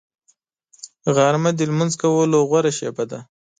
غرمه 1.15 1.51
د 1.55 1.59
لمونځ 1.69 1.93
کولو 2.01 2.37
غوره 2.49 2.71
شېبه 2.77 3.03
ده 3.11 3.19